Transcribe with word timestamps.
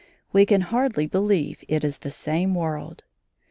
We 0.33 0.47
can 0.47 0.61
hardly 0.61 1.05
believe 1.05 1.63
it 1.67 1.83
is 1.83 1.99
the 1.99 2.09
same 2.09 2.55
world. 2.55 3.03